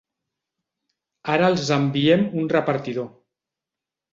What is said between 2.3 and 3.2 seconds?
un repartidor.